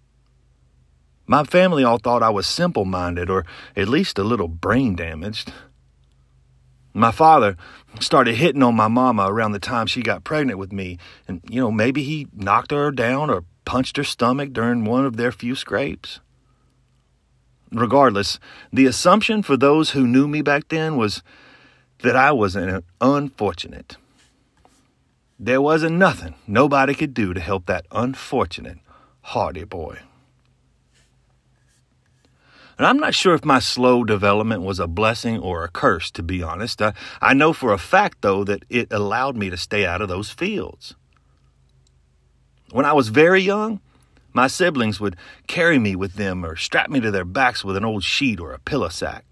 My 1.26 1.44
family 1.44 1.84
all 1.84 1.98
thought 1.98 2.22
I 2.22 2.28
was 2.28 2.46
simple 2.46 2.84
minded 2.84 3.30
or 3.30 3.46
at 3.74 3.88
least 3.88 4.18
a 4.18 4.24
little 4.24 4.48
brain 4.48 4.94
damaged. 4.94 5.52
My 6.92 7.10
father 7.10 7.56
started 8.00 8.34
hitting 8.34 8.62
on 8.62 8.74
my 8.74 8.88
mama 8.88 9.26
around 9.32 9.52
the 9.52 9.58
time 9.58 9.86
she 9.86 10.02
got 10.02 10.24
pregnant 10.24 10.58
with 10.58 10.72
me, 10.72 10.98
and, 11.26 11.40
you 11.48 11.60
know, 11.60 11.70
maybe 11.70 12.02
he 12.02 12.28
knocked 12.34 12.70
her 12.70 12.90
down 12.90 13.30
or 13.30 13.44
punched 13.64 13.96
her 13.96 14.04
stomach 14.04 14.52
during 14.52 14.84
one 14.84 15.06
of 15.06 15.16
their 15.16 15.32
few 15.32 15.54
scrapes. 15.54 16.20
Regardless, 17.72 18.38
the 18.72 18.86
assumption 18.86 19.42
for 19.42 19.56
those 19.56 19.90
who 19.90 20.06
knew 20.06 20.28
me 20.28 20.42
back 20.42 20.68
then 20.68 20.96
was 20.96 21.22
that 22.02 22.14
I 22.14 22.30
was 22.32 22.54
an 22.54 22.82
unfortunate. 23.00 23.96
There 25.38 25.62
wasn't 25.62 25.96
nothing 25.96 26.34
nobody 26.46 26.94
could 26.94 27.14
do 27.14 27.32
to 27.32 27.40
help 27.40 27.66
that 27.66 27.86
unfortunate 27.90 28.78
Hardy 29.22 29.64
boy. 29.64 29.98
And 32.78 32.86
I'm 32.86 32.98
not 32.98 33.14
sure 33.14 33.34
if 33.34 33.44
my 33.44 33.58
slow 33.58 34.02
development 34.02 34.62
was 34.62 34.80
a 34.80 34.86
blessing 34.86 35.38
or 35.38 35.62
a 35.62 35.68
curse, 35.68 36.10
to 36.12 36.22
be 36.22 36.42
honest. 36.42 36.82
I, 36.82 36.92
I 37.20 37.32
know 37.32 37.52
for 37.52 37.72
a 37.72 37.78
fact, 37.78 38.18
though, 38.22 38.44
that 38.44 38.64
it 38.68 38.92
allowed 38.92 39.36
me 39.36 39.50
to 39.50 39.56
stay 39.56 39.86
out 39.86 40.02
of 40.02 40.08
those 40.08 40.30
fields. 40.30 40.94
When 42.70 42.84
I 42.84 42.92
was 42.92 43.08
very 43.08 43.40
young, 43.40 43.80
my 44.32 44.46
siblings 44.46 45.00
would 45.00 45.16
carry 45.46 45.78
me 45.78 45.96
with 45.96 46.14
them 46.14 46.44
or 46.44 46.56
strap 46.56 46.90
me 46.90 47.00
to 47.00 47.10
their 47.10 47.24
backs 47.24 47.64
with 47.64 47.76
an 47.76 47.84
old 47.84 48.04
sheet 48.04 48.40
or 48.40 48.52
a 48.52 48.58
pillow 48.58 48.88
sack. 48.88 49.24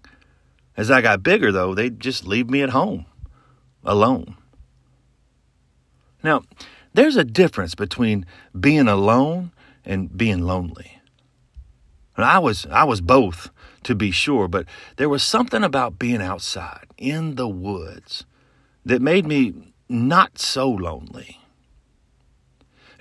As 0.77 0.89
I 0.89 1.01
got 1.01 1.23
bigger, 1.23 1.51
though, 1.51 1.75
they'd 1.75 1.99
just 1.99 2.25
leave 2.25 2.49
me 2.49 2.61
at 2.61 2.69
home, 2.69 3.05
alone. 3.83 4.37
Now, 6.23 6.43
there's 6.93 7.15
a 7.15 7.23
difference 7.23 7.75
between 7.75 8.25
being 8.57 8.87
alone 8.87 9.51
and 9.85 10.15
being 10.15 10.41
lonely. 10.41 10.99
And 12.15 12.25
I 12.25 12.39
was 12.39 12.65
I 12.67 12.83
was 12.83 13.01
both, 13.01 13.49
to 13.83 13.95
be 13.95 14.11
sure, 14.11 14.47
but 14.47 14.65
there 14.97 15.09
was 15.09 15.23
something 15.23 15.63
about 15.63 15.97
being 15.97 16.21
outside 16.21 16.87
in 16.97 17.35
the 17.35 17.47
woods 17.47 18.25
that 18.85 19.01
made 19.01 19.25
me 19.25 19.73
not 19.89 20.37
so 20.37 20.69
lonely. 20.69 21.40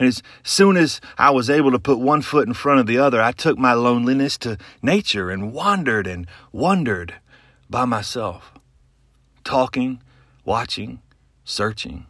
And 0.00 0.08
as 0.08 0.22
soon 0.42 0.78
as 0.78 0.98
I 1.18 1.28
was 1.28 1.50
able 1.50 1.70
to 1.72 1.78
put 1.78 1.98
one 1.98 2.22
foot 2.22 2.48
in 2.48 2.54
front 2.54 2.80
of 2.80 2.86
the 2.86 2.96
other, 2.96 3.20
I 3.20 3.32
took 3.32 3.58
my 3.58 3.74
loneliness 3.74 4.38
to 4.38 4.56
nature 4.82 5.30
and 5.30 5.52
wandered 5.52 6.06
and 6.06 6.26
wondered 6.52 7.16
by 7.68 7.84
myself, 7.84 8.54
talking, 9.44 10.02
watching, 10.42 11.02
searching. 11.44 12.06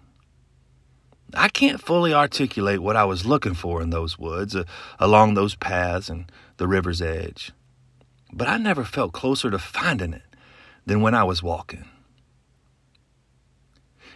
I 1.35 1.49
can't 1.49 1.81
fully 1.81 2.15
articulate 2.15 2.81
what 2.81 2.95
I 2.95 3.05
was 3.05 3.27
looking 3.27 3.55
for 3.55 3.83
in 3.83 3.91
those 3.91 4.17
woods, 4.17 4.55
uh, 4.55 4.63
along 5.01 5.35
those 5.35 5.57
paths 5.57 6.09
and 6.09 6.31
the 6.59 6.69
river's 6.69 7.03
edge, 7.03 7.51
but 8.33 8.47
I 8.47 8.57
never 8.57 8.85
felt 8.85 9.13
closer 9.13 9.51
to 9.51 9.59
finding 9.59 10.13
it 10.13 10.37
than 10.87 11.01
when 11.01 11.15
I 11.15 11.25
was 11.25 11.43
walking. 11.43 11.87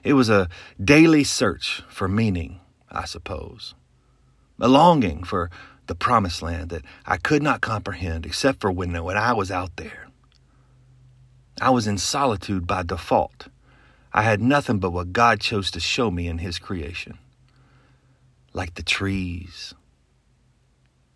It 0.04 0.12
was 0.12 0.30
a 0.30 0.48
daily 0.82 1.24
search 1.24 1.82
for 1.88 2.06
meaning, 2.06 2.60
I 2.94 3.04
suppose, 3.04 3.74
a 4.60 4.68
longing 4.68 5.24
for 5.24 5.50
the 5.86 5.94
promised 5.94 6.42
land 6.42 6.70
that 6.70 6.84
I 7.04 7.16
could 7.16 7.42
not 7.42 7.60
comprehend 7.60 8.24
except 8.24 8.60
for 8.60 8.70
when, 8.70 9.02
when 9.02 9.16
I 9.16 9.32
was 9.32 9.50
out 9.50 9.76
there. 9.76 10.08
I 11.60 11.70
was 11.70 11.86
in 11.86 11.98
solitude 11.98 12.66
by 12.66 12.82
default. 12.82 13.48
I 14.12 14.22
had 14.22 14.40
nothing 14.40 14.78
but 14.78 14.92
what 14.92 15.12
God 15.12 15.40
chose 15.40 15.70
to 15.72 15.80
show 15.80 16.10
me 16.10 16.28
in 16.28 16.38
His 16.38 16.58
creation, 16.58 17.18
like 18.52 18.74
the 18.74 18.82
trees. 18.82 19.74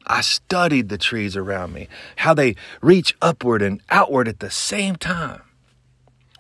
I 0.07 0.21
studied 0.21 0.89
the 0.89 0.99
trees 0.99 1.37
around 1.37 1.73
me, 1.73 1.89
how 2.17 2.35
they 2.35 2.57
reach 2.81 3.17
upward 3.23 3.63
and 3.63 3.81
outward 3.91 4.27
at 4.27 4.41
the 4.41 4.51
same 4.51 4.97
time, 4.97 5.43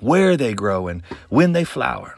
where 0.01 0.37
they 0.37 0.55
grow 0.55 0.89
and 0.89 1.03
when 1.29 1.53
they 1.53 1.65
flower. 1.65 2.18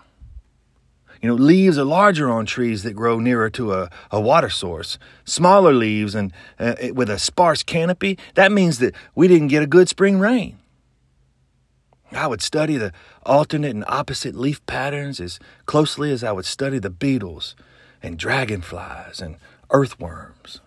You 1.21 1.29
know, 1.29 1.35
leaves 1.35 1.77
are 1.77 1.85
larger 1.85 2.31
on 2.31 2.47
trees 2.47 2.83
that 2.83 2.95
grow 2.95 3.21
nearer 3.21 3.51
to 3.51 3.75
a, 3.75 3.91
a 4.11 4.21
water 4.21 4.49
source. 4.49 4.99
Smaller 5.25 5.73
leaves 5.73 6.15
and 6.15 6.33
uh, 6.59 6.75
with 6.95 7.11
a 7.11 7.19
sparse 7.19 7.63
canopy, 7.63 8.19
that 8.35 8.51
means 8.51 8.79
that 8.79 8.95
we 9.15 9.29
didn't 9.29 9.49
get 9.49 9.63
a 9.63 9.67
good 9.67 9.89
spring 9.89 10.19
rain. 10.19 10.59
I 12.13 12.27
would 12.27 12.43
study 12.43 12.77
the 12.77 12.93
alternate 13.25 13.71
and 13.71 13.85
opposite 13.87 14.35
leaf 14.35 14.65
patterns 14.67 15.21
as 15.21 15.39
closely 15.67 16.11
as 16.11 16.25
I 16.25 16.33
would 16.33 16.47
study 16.47 16.79
the 16.79 16.91
beetles 16.91 17.55
and 18.03 18.19
dragonflies 18.19 19.21
and 19.21 19.37
earthworms. 19.71 20.61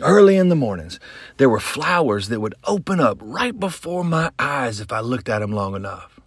Early 0.00 0.36
in 0.36 0.48
the 0.48 0.54
mornings, 0.54 1.00
there 1.38 1.48
were 1.48 1.58
flowers 1.58 2.28
that 2.28 2.40
would 2.40 2.54
open 2.64 3.00
up 3.00 3.18
right 3.20 3.58
before 3.58 4.04
my 4.04 4.30
eyes 4.38 4.78
if 4.78 4.92
I 4.92 5.00
looked 5.00 5.28
at 5.28 5.40
them 5.40 5.50
long 5.50 5.74
enough. 5.74 6.17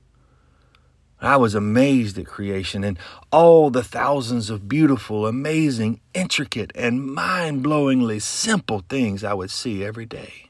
I 1.21 1.37
was 1.37 1.53
amazed 1.53 2.17
at 2.17 2.25
creation 2.25 2.83
and 2.83 2.97
all 3.31 3.69
the 3.69 3.83
thousands 3.83 4.49
of 4.49 4.67
beautiful, 4.67 5.27
amazing, 5.27 6.01
intricate, 6.15 6.71
and 6.73 7.05
mind 7.05 7.63
blowingly 7.63 8.19
simple 8.19 8.83
things 8.89 9.23
I 9.23 9.35
would 9.35 9.51
see 9.51 9.85
every 9.85 10.07
day. 10.07 10.49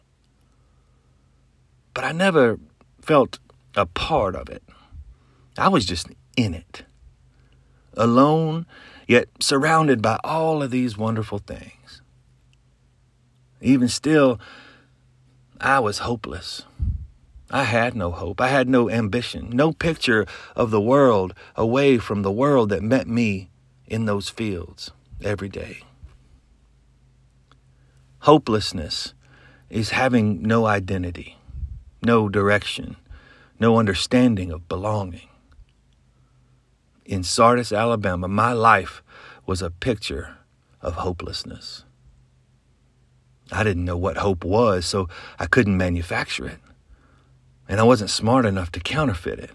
But 1.94 2.06
I 2.06 2.13
never 2.13 2.58
felt 3.01 3.40
a 3.75 3.86
part 3.86 4.34
of 4.34 4.48
it. 4.48 4.63
I 5.58 5.68
was 5.68 5.86
just 5.86 6.08
in 6.38 6.54
it, 6.54 6.84
alone, 7.98 8.66
yet 9.08 9.28
surrounded 9.42 10.01
by 10.01 10.20
all 10.24 10.63
of 10.63 10.72
these 10.72 10.98
wonderful 10.98 11.40
things. 11.40 12.01
Even 13.60 13.90
still, 13.90 14.40
I 15.60 15.80
was 15.80 16.00
hopeless. 16.00 16.63
I 17.53 17.65
had 17.65 17.96
no 17.96 18.12
hope. 18.12 18.39
I 18.39 18.48
had 18.48 18.70
no 18.70 18.89
ambition, 18.89 19.50
no 19.51 19.74
picture 19.74 20.25
of 20.55 20.72
the 20.72 20.79
world 20.79 21.33
away 21.57 21.98
from 21.98 22.22
the 22.22 22.31
world 22.31 22.70
that 22.70 22.81
met 22.81 23.07
me 23.07 23.50
in 23.85 24.05
those 24.05 24.29
fields 24.29 24.92
every 25.22 25.50
day. 25.50 25.79
Hopelessness 28.20 29.14
is 29.70 29.90
having 29.90 30.42
no 30.42 30.66
identity, 30.66 31.37
no 32.01 32.29
direction, 32.29 32.96
no 33.59 33.77
understanding 33.77 34.50
of 34.50 34.70
belonging. 34.70 35.27
In 37.03 37.22
Sardis, 37.22 37.74
Alabama, 37.74 38.29
my 38.29 38.53
life 38.53 39.03
was 39.46 39.61
a 39.61 39.70
picture 39.70 40.37
of 40.81 40.94
hopelessness. 40.94 41.83
I 43.51 43.66
didn't 43.66 43.83
know 43.83 43.98
what 43.98 44.18
hope 44.18 44.46
was, 44.46 44.85
so 44.85 45.09
I 45.37 45.48
couldn't 45.48 45.75
manufacture 45.75 46.48
it 46.48 46.59
and 47.72 47.79
I 47.79 47.84
wasn't 47.84 48.10
smart 48.10 48.46
enough 48.46 48.70
to 48.74 48.81
counterfeit 48.81 49.40
it. 49.40 49.51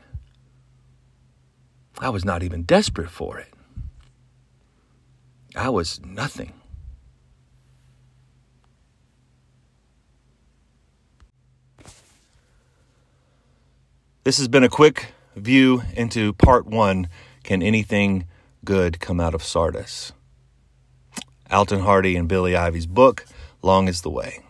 I 1.98 2.08
was 2.08 2.24
not 2.24 2.42
even 2.42 2.62
desperate 2.62 3.10
for 3.10 3.38
it. 3.38 3.52
I 5.54 5.68
was 5.68 6.00
nothing. 6.02 6.54
This 14.24 14.38
has 14.38 14.48
been 14.48 14.64
a 14.64 14.70
quick 14.70 15.12
view 15.36 15.82
into 15.94 16.32
part 16.32 16.64
one 16.64 17.10
Can 17.44 17.62
Anything 17.62 18.24
Good 18.64 18.98
Come 18.98 19.20
Out 19.20 19.34
of 19.34 19.42
Sardis? 19.42 20.12
Alton 21.50 21.80
Hardy 21.80 22.16
and 22.16 22.26
Billy 22.26 22.56
Ivey's 22.56 22.86
book, 22.86 23.26
Long 23.60 23.88
is 23.88 24.00
the 24.00 24.10
Way. 24.10 24.42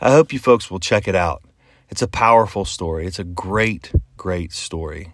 I 0.00 0.12
hope 0.12 0.32
you 0.32 0.38
folks 0.38 0.70
will 0.70 0.78
check 0.78 1.08
it 1.08 1.16
out. 1.16 1.42
It's 1.88 2.02
a 2.02 2.08
powerful 2.08 2.64
story. 2.64 3.06
It's 3.06 3.18
a 3.18 3.24
great, 3.24 3.92
great 4.16 4.52
story 4.52 5.12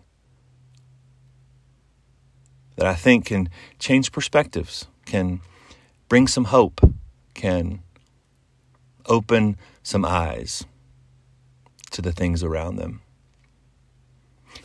that 2.77 2.87
I 2.87 2.95
think 2.95 3.27
can 3.27 3.49
change 3.79 4.13
perspectives, 4.13 4.87
can 5.05 5.41
bring 6.09 6.27
some 6.27 6.45
hope, 6.45 6.81
can 7.35 7.83
open 9.07 9.57
some 9.83 10.05
eyes 10.05 10.65
to 11.91 12.01
the 12.01 12.13
things 12.13 12.43
around 12.43 12.77
them. 12.77 13.03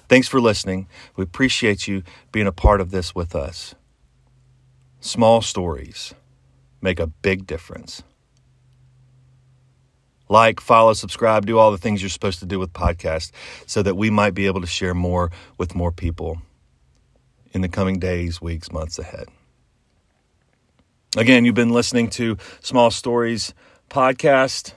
Thanks 0.08 0.28
for 0.28 0.40
listening. 0.40 0.88
We 1.16 1.24
appreciate 1.24 1.88
you 1.88 2.04
being 2.32 2.48
a 2.48 2.52
part 2.52 2.80
of 2.80 2.92
this 2.92 3.14
with 3.14 3.36
us. 3.36 3.76
Small 5.02 5.42
stories 5.42 6.14
make 6.82 7.00
a 7.00 7.08
big 7.08 7.46
difference 7.46 8.04
like, 10.30 10.60
follow, 10.60 10.94
subscribe, 10.94 11.46
do 11.46 11.58
all 11.58 11.72
the 11.72 11.78
things 11.78 12.02
you're 12.02 12.10
supposed 12.10 12.40
to 12.40 12.46
do 12.46 12.60
with 12.60 12.74
podcasts 12.74 13.32
so 13.66 13.82
that 13.84 13.96
we 13.96 14.10
might 14.10 14.34
be 14.34 14.46
able 14.46 14.62
to 14.62 14.68
share 14.68 14.94
more 14.94 15.32
with 15.58 15.76
more 15.76 15.92
people 15.92 16.42
in 17.54 17.62
the 17.62 17.70
coming 17.70 18.00
days, 18.00 18.42
weeks, 18.42 18.72
months 18.72 19.00
ahead. 19.00 19.28
Again, 21.16 21.46
you've 21.46 21.56
been 21.56 21.72
listening 21.72 22.10
to 22.12 22.38
Small 22.62 22.92
Stories 22.92 23.54
Podcast, 23.90 24.74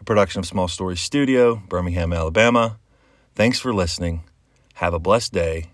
a 0.00 0.04
production 0.04 0.40
of 0.40 0.46
Small 0.46 0.68
Stories 0.68 1.00
Studio, 1.00 1.62
Birmingham, 1.68 2.12
Alabama. 2.12 2.78
Thanks 3.34 3.58
for 3.58 3.72
listening. 3.72 4.24
Have 4.74 4.92
a 4.92 4.98
blessed 4.98 5.32
day. 5.32 5.70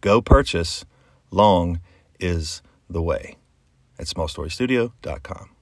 Go 0.00 0.22
purchase 0.22 0.84
Long 1.30 1.80
is 2.20 2.62
the 2.88 3.02
Way 3.02 3.36
at 3.98 4.06
smallstorystudio.com. 4.06 5.57